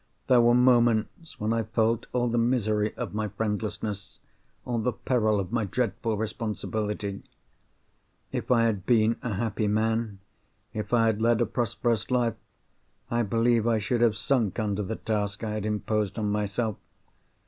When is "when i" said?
1.39-1.61